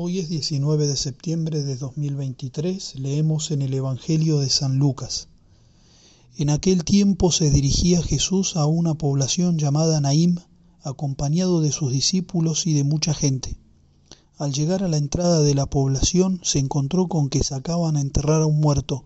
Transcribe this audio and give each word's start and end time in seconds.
Hoy 0.00 0.20
es 0.20 0.28
19 0.28 0.86
de 0.86 0.96
septiembre 0.96 1.64
de 1.64 1.76
2023, 1.76 3.00
leemos 3.00 3.50
en 3.50 3.62
el 3.62 3.74
Evangelio 3.74 4.38
de 4.38 4.48
San 4.48 4.78
Lucas. 4.78 5.26
En 6.36 6.50
aquel 6.50 6.84
tiempo 6.84 7.32
se 7.32 7.50
dirigía 7.50 8.00
Jesús 8.00 8.54
a 8.54 8.66
una 8.66 8.94
población 8.94 9.58
llamada 9.58 10.00
Naim, 10.00 10.36
acompañado 10.84 11.60
de 11.60 11.72
sus 11.72 11.90
discípulos 11.90 12.68
y 12.68 12.74
de 12.74 12.84
mucha 12.84 13.12
gente. 13.12 13.56
Al 14.36 14.52
llegar 14.52 14.84
a 14.84 14.88
la 14.88 14.98
entrada 14.98 15.42
de 15.42 15.56
la 15.56 15.66
población 15.66 16.38
se 16.44 16.60
encontró 16.60 17.08
con 17.08 17.28
que 17.28 17.42
sacaban 17.42 17.96
a 17.96 18.00
enterrar 18.00 18.42
a 18.42 18.46
un 18.46 18.60
muerto, 18.60 19.02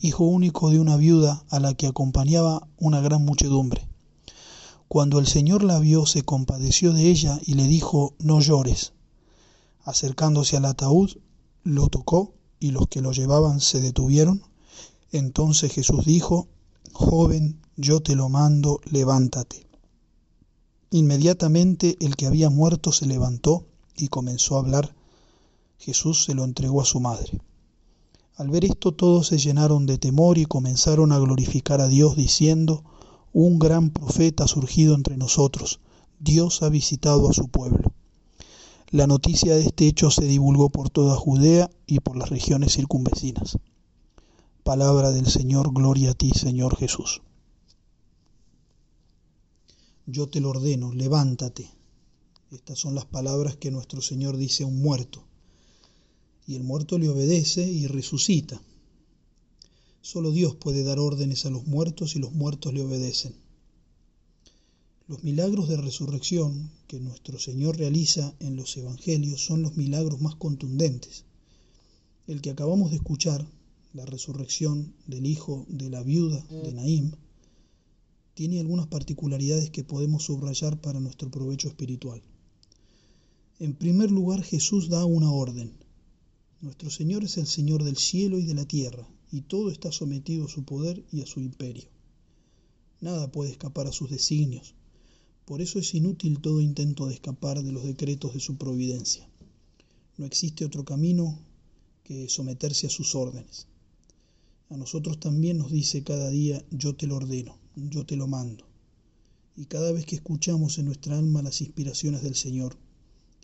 hijo 0.00 0.26
único 0.26 0.70
de 0.70 0.78
una 0.78 0.96
viuda 0.96 1.44
a 1.50 1.58
la 1.58 1.74
que 1.74 1.88
acompañaba 1.88 2.68
una 2.78 3.00
gran 3.00 3.24
muchedumbre. 3.24 3.88
Cuando 4.86 5.18
el 5.18 5.26
Señor 5.26 5.64
la 5.64 5.80
vio 5.80 6.06
se 6.06 6.22
compadeció 6.22 6.92
de 6.92 7.10
ella 7.10 7.40
y 7.44 7.54
le 7.54 7.66
dijo, 7.66 8.14
no 8.20 8.38
llores. 8.38 8.92
Acercándose 9.86 10.56
al 10.56 10.64
ataúd, 10.64 11.12
lo 11.62 11.86
tocó 11.86 12.34
y 12.58 12.72
los 12.72 12.88
que 12.88 13.00
lo 13.00 13.12
llevaban 13.12 13.60
se 13.60 13.80
detuvieron. 13.80 14.42
Entonces 15.12 15.72
Jesús 15.72 16.04
dijo, 16.04 16.48
Joven, 16.92 17.60
yo 17.76 18.00
te 18.00 18.16
lo 18.16 18.28
mando, 18.28 18.80
levántate. 18.90 19.64
Inmediatamente 20.90 21.96
el 22.00 22.16
que 22.16 22.26
había 22.26 22.50
muerto 22.50 22.90
se 22.90 23.06
levantó 23.06 23.68
y 23.96 24.08
comenzó 24.08 24.56
a 24.56 24.58
hablar. 24.58 24.92
Jesús 25.78 26.24
se 26.24 26.34
lo 26.34 26.42
entregó 26.42 26.80
a 26.80 26.84
su 26.84 26.98
madre. 26.98 27.40
Al 28.34 28.50
ver 28.50 28.64
esto 28.64 28.90
todos 28.92 29.28
se 29.28 29.38
llenaron 29.38 29.86
de 29.86 29.98
temor 29.98 30.36
y 30.36 30.46
comenzaron 30.46 31.12
a 31.12 31.18
glorificar 31.20 31.80
a 31.80 31.86
Dios 31.86 32.16
diciendo, 32.16 32.82
Un 33.32 33.60
gran 33.60 33.90
profeta 33.90 34.44
ha 34.44 34.48
surgido 34.48 34.96
entre 34.96 35.16
nosotros, 35.16 35.78
Dios 36.18 36.64
ha 36.64 36.70
visitado 36.70 37.30
a 37.30 37.32
su 37.32 37.46
pueblo. 37.46 37.92
La 38.96 39.06
noticia 39.06 39.54
de 39.54 39.60
este 39.60 39.86
hecho 39.86 40.10
se 40.10 40.24
divulgó 40.24 40.70
por 40.70 40.88
toda 40.88 41.16
Judea 41.16 41.70
y 41.86 42.00
por 42.00 42.16
las 42.16 42.30
regiones 42.30 42.72
circunvecinas. 42.72 43.58
Palabra 44.62 45.10
del 45.10 45.26
Señor, 45.26 45.74
gloria 45.74 46.12
a 46.12 46.14
ti, 46.14 46.30
Señor 46.30 46.78
Jesús. 46.78 47.20
Yo 50.06 50.30
te 50.30 50.40
lo 50.40 50.48
ordeno, 50.48 50.94
levántate. 50.94 51.68
Estas 52.50 52.78
son 52.78 52.94
las 52.94 53.04
palabras 53.04 53.58
que 53.58 53.70
nuestro 53.70 54.00
Señor 54.00 54.38
dice 54.38 54.64
a 54.64 54.66
un 54.66 54.80
muerto. 54.80 55.22
Y 56.46 56.54
el 56.54 56.64
muerto 56.64 56.96
le 56.96 57.10
obedece 57.10 57.70
y 57.70 57.86
resucita. 57.88 58.62
Solo 60.00 60.30
Dios 60.30 60.54
puede 60.54 60.84
dar 60.84 61.00
órdenes 61.00 61.44
a 61.44 61.50
los 61.50 61.66
muertos 61.66 62.16
y 62.16 62.18
los 62.18 62.32
muertos 62.32 62.72
le 62.72 62.80
obedecen. 62.80 63.34
Los 65.08 65.22
milagros 65.22 65.68
de 65.68 65.76
resurrección 65.76 66.72
que 66.88 66.98
nuestro 66.98 67.38
Señor 67.38 67.76
realiza 67.76 68.34
en 68.40 68.56
los 68.56 68.76
Evangelios 68.76 69.40
son 69.40 69.62
los 69.62 69.76
milagros 69.76 70.20
más 70.20 70.34
contundentes. 70.34 71.24
El 72.26 72.40
que 72.40 72.50
acabamos 72.50 72.90
de 72.90 72.96
escuchar, 72.96 73.46
la 73.92 74.04
resurrección 74.04 74.94
del 75.06 75.26
hijo 75.26 75.64
de 75.68 75.90
la 75.90 76.02
viuda 76.02 76.44
de 76.50 76.72
Naim, 76.72 77.12
tiene 78.34 78.58
algunas 78.58 78.88
particularidades 78.88 79.70
que 79.70 79.84
podemos 79.84 80.24
subrayar 80.24 80.80
para 80.80 80.98
nuestro 80.98 81.30
provecho 81.30 81.68
espiritual. 81.68 82.20
En 83.60 83.76
primer 83.76 84.10
lugar, 84.10 84.42
Jesús 84.42 84.88
da 84.88 85.04
una 85.04 85.30
orden. 85.30 85.72
Nuestro 86.60 86.90
Señor 86.90 87.22
es 87.22 87.36
el 87.36 87.46
Señor 87.46 87.84
del 87.84 87.96
cielo 87.96 88.40
y 88.40 88.44
de 88.44 88.54
la 88.54 88.64
tierra, 88.64 89.08
y 89.30 89.42
todo 89.42 89.70
está 89.70 89.92
sometido 89.92 90.46
a 90.46 90.48
su 90.48 90.64
poder 90.64 91.04
y 91.12 91.20
a 91.20 91.26
su 91.26 91.38
imperio. 91.38 91.88
Nada 93.00 93.30
puede 93.30 93.52
escapar 93.52 93.86
a 93.86 93.92
sus 93.92 94.10
designios, 94.10 94.74
por 95.46 95.62
eso 95.62 95.78
es 95.78 95.94
inútil 95.94 96.40
todo 96.40 96.60
intento 96.60 97.06
de 97.06 97.14
escapar 97.14 97.62
de 97.62 97.70
los 97.70 97.84
decretos 97.84 98.34
de 98.34 98.40
su 98.40 98.56
providencia. 98.56 99.28
No 100.18 100.26
existe 100.26 100.64
otro 100.64 100.84
camino 100.84 101.38
que 102.02 102.28
someterse 102.28 102.88
a 102.88 102.90
sus 102.90 103.14
órdenes. 103.14 103.68
A 104.70 104.76
nosotros 104.76 105.20
también 105.20 105.58
nos 105.58 105.70
dice 105.70 106.02
cada 106.02 106.30
día, 106.30 106.64
yo 106.72 106.96
te 106.96 107.06
lo 107.06 107.14
ordeno, 107.16 107.56
yo 107.76 108.04
te 108.04 108.16
lo 108.16 108.26
mando. 108.26 108.66
Y 109.56 109.66
cada 109.66 109.92
vez 109.92 110.04
que 110.04 110.16
escuchamos 110.16 110.78
en 110.78 110.86
nuestra 110.86 111.16
alma 111.16 111.42
las 111.42 111.60
inspiraciones 111.60 112.22
del 112.22 112.34
Señor 112.34 112.76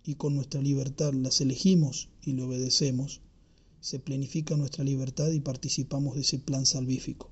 y 0.04 0.16
con 0.16 0.34
nuestra 0.34 0.60
libertad 0.60 1.12
las 1.12 1.40
elegimos 1.40 2.08
y 2.24 2.32
le 2.32 2.42
obedecemos, 2.42 3.20
se 3.80 4.00
planifica 4.00 4.56
nuestra 4.56 4.82
libertad 4.82 5.30
y 5.30 5.38
participamos 5.38 6.16
de 6.16 6.22
ese 6.22 6.40
plan 6.40 6.66
salvífico. 6.66 7.30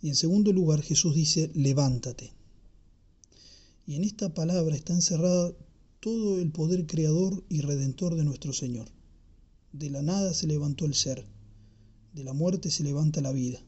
Y 0.00 0.10
en 0.10 0.14
segundo 0.14 0.52
lugar 0.52 0.82
Jesús 0.82 1.16
dice, 1.16 1.50
levántate. 1.54 2.32
Y 3.88 3.94
en 3.94 4.04
esta 4.04 4.34
palabra 4.34 4.76
está 4.76 4.92
encerrada 4.92 5.50
todo 6.00 6.38
el 6.38 6.52
poder 6.52 6.86
creador 6.86 7.42
y 7.48 7.62
redentor 7.62 8.16
de 8.16 8.24
nuestro 8.24 8.52
Señor. 8.52 8.86
De 9.72 9.88
la 9.88 10.02
nada 10.02 10.34
se 10.34 10.46
levantó 10.46 10.84
el 10.84 10.92
ser, 10.92 11.24
de 12.12 12.22
la 12.22 12.34
muerte 12.34 12.70
se 12.70 12.84
levanta 12.84 13.22
la 13.22 13.32
vida. 13.32 13.64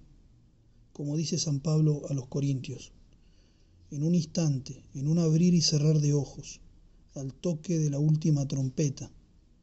Como 0.93 1.17
dice 1.17 1.39
San 1.39 1.61
Pablo 1.61 2.03
a 2.11 2.13
los 2.13 2.27
Corintios, 2.27 2.93
en 3.91 4.03
un 4.03 4.15
instante, 4.15 4.85
en 4.93 5.09
un 5.09 5.19
abrir 5.19 5.55
y 5.55 5.63
cerrar 5.63 6.01
de 6.01 6.13
ojos, 6.13 6.61
al 7.15 7.33
toque 7.33 7.79
de 7.79 7.89
la 7.89 7.99
última 7.99 8.47
trompeta, 8.47 9.11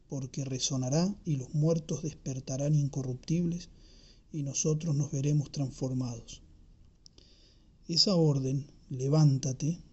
porque 0.10 0.44
resonará 0.44 1.16
y 1.24 1.38
los 1.38 1.54
muertos 1.54 2.02
despertarán 2.02 2.74
incorruptibles 2.74 3.70
y 4.34 4.42
nosotros 4.42 4.96
nos 4.96 5.12
veremos 5.12 5.52
transformados. 5.52 6.42
Esa 7.88 8.16
orden, 8.16 8.66
levántate, 8.90 9.84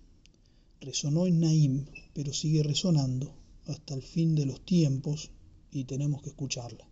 Resonó 0.85 1.27
en 1.27 1.41
Naim, 1.41 1.87
pero 2.13 2.35
sigue 2.35 2.63
resonando 2.63 3.35
hasta 3.65 3.95
el 3.95 4.03
fin 4.03 4.35
de 4.35 4.45
los 4.45 4.63
tiempos 4.67 5.31
y 5.73 5.85
tenemos 5.85 6.21
que 6.21 6.29
escucharla. 6.29 6.87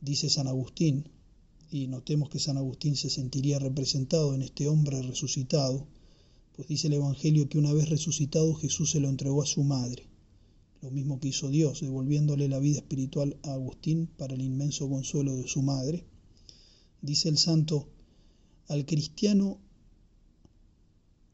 Dice 0.00 0.30
San 0.30 0.48
Agustín, 0.48 1.04
y 1.70 1.88
notemos 1.88 2.30
que 2.30 2.38
San 2.38 2.56
Agustín 2.56 2.96
se 2.96 3.10
sentiría 3.10 3.58
representado 3.58 4.34
en 4.34 4.40
este 4.40 4.66
hombre 4.66 5.02
resucitado, 5.02 5.86
pues 6.56 6.68
dice 6.68 6.86
el 6.86 6.94
Evangelio 6.94 7.50
que 7.50 7.58
una 7.58 7.74
vez 7.74 7.90
resucitado 7.90 8.54
Jesús 8.54 8.92
se 8.92 9.00
lo 9.00 9.10
entregó 9.10 9.42
a 9.42 9.46
su 9.46 9.62
madre, 9.62 10.06
lo 10.80 10.90
mismo 10.90 11.20
que 11.20 11.28
hizo 11.28 11.50
Dios, 11.50 11.82
devolviéndole 11.82 12.48
la 12.48 12.60
vida 12.60 12.78
espiritual 12.78 13.36
a 13.42 13.52
Agustín 13.52 14.06
para 14.06 14.32
el 14.32 14.40
inmenso 14.40 14.88
consuelo 14.88 15.36
de 15.36 15.46
su 15.46 15.60
madre. 15.60 16.06
Dice 17.02 17.28
el 17.28 17.36
santo, 17.36 17.88
al 18.68 18.86
cristiano 18.86 19.58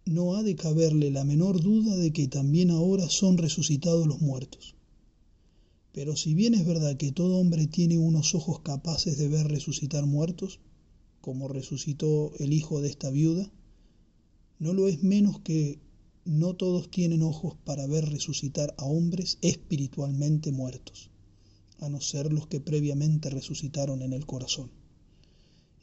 no 0.06 0.36
ha 0.36 0.44
de 0.44 0.54
caberle 0.54 1.10
la 1.10 1.24
menor 1.24 1.60
duda 1.60 1.96
de 1.96 2.12
que 2.12 2.28
también 2.28 2.70
ahora 2.70 3.10
son 3.10 3.38
resucitados 3.38 4.06
los 4.06 4.20
muertos. 4.20 4.76
Pero 5.90 6.14
si 6.14 6.32
bien 6.32 6.54
es 6.54 6.64
verdad 6.64 6.96
que 6.96 7.10
todo 7.10 7.38
hombre 7.38 7.66
tiene 7.66 7.98
unos 7.98 8.34
ojos 8.36 8.60
capaces 8.60 9.18
de 9.18 9.28
ver 9.28 9.48
resucitar 9.48 10.06
muertos, 10.06 10.60
como 11.20 11.48
resucitó 11.48 12.32
el 12.38 12.52
hijo 12.52 12.80
de 12.80 12.88
esta 12.88 13.10
viuda, 13.10 13.50
no 14.60 14.72
lo 14.72 14.86
es 14.86 15.02
menos 15.02 15.40
que 15.40 15.80
no 16.24 16.54
todos 16.54 16.88
tienen 16.88 17.22
ojos 17.22 17.56
para 17.64 17.88
ver 17.88 18.08
resucitar 18.08 18.76
a 18.78 18.84
hombres 18.84 19.38
espiritualmente 19.42 20.52
muertos, 20.52 21.10
a 21.80 21.88
no 21.88 22.00
ser 22.00 22.32
los 22.32 22.46
que 22.46 22.60
previamente 22.60 23.28
resucitaron 23.28 24.02
en 24.02 24.12
el 24.12 24.24
corazón. 24.24 24.70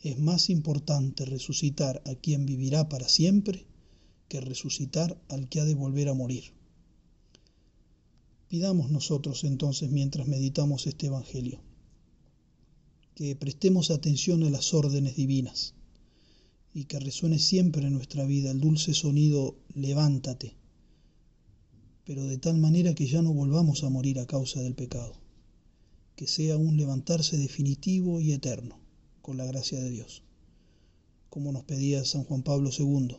Es 0.01 0.17
más 0.17 0.49
importante 0.49 1.25
resucitar 1.25 2.01
a 2.05 2.15
quien 2.15 2.45
vivirá 2.45 2.87
para 2.87 3.09
siempre 3.09 3.65
que 4.33 4.41
resucitar 4.41 5.21
al 5.29 5.47
que 5.47 5.59
ha 5.59 5.65
de 5.65 5.75
volver 5.75 6.09
a 6.09 6.15
morir. 6.15 6.45
Pidamos 8.47 8.89
nosotros 8.89 9.43
entonces 9.43 9.91
mientras 9.91 10.27
meditamos 10.27 10.87
este 10.87 11.05
Evangelio, 11.05 11.61
que 13.13 13.35
prestemos 13.35 13.91
atención 13.91 14.41
a 14.43 14.49
las 14.49 14.73
órdenes 14.73 15.15
divinas 15.15 15.75
y 16.73 16.85
que 16.85 16.99
resuene 16.99 17.37
siempre 17.37 17.85
en 17.85 17.93
nuestra 17.93 18.25
vida 18.25 18.49
el 18.49 18.59
dulce 18.59 18.95
sonido 18.95 19.55
levántate, 19.75 20.55
pero 22.03 22.25
de 22.25 22.39
tal 22.39 22.57
manera 22.57 22.95
que 22.95 23.05
ya 23.05 23.21
no 23.21 23.33
volvamos 23.35 23.83
a 23.83 23.89
morir 23.89 24.17
a 24.17 24.25
causa 24.25 24.63
del 24.63 24.73
pecado, 24.73 25.13
que 26.15 26.25
sea 26.25 26.57
un 26.57 26.75
levantarse 26.75 27.37
definitivo 27.37 28.19
y 28.19 28.31
eterno, 28.31 28.79
con 29.21 29.37
la 29.37 29.45
gracia 29.45 29.79
de 29.79 29.91
Dios, 29.91 30.23
como 31.29 31.51
nos 31.51 31.65
pedía 31.65 32.03
San 32.03 32.23
Juan 32.23 32.41
Pablo 32.41 32.71
II 32.75 33.15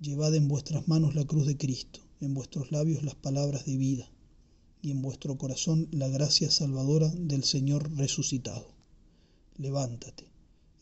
Llevad 0.00 0.34
en 0.36 0.46
vuestras 0.46 0.86
manos 0.86 1.16
la 1.16 1.24
cruz 1.24 1.46
de 1.46 1.56
Cristo, 1.56 2.00
en 2.20 2.32
vuestros 2.32 2.70
labios 2.70 3.02
las 3.02 3.16
palabras 3.16 3.66
de 3.66 3.76
vida, 3.76 4.08
y 4.80 4.92
en 4.92 5.02
vuestro 5.02 5.36
corazón 5.36 5.88
la 5.90 6.06
gracia 6.06 6.52
salvadora 6.52 7.08
del 7.08 7.42
Señor 7.42 7.90
resucitado. 7.96 8.68
Levántate, 9.56 10.30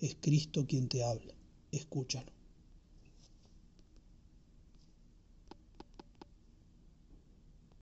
es 0.00 0.16
Cristo 0.20 0.66
quien 0.66 0.88
te 0.88 1.02
habla, 1.02 1.34
escúchalo. 1.72 2.35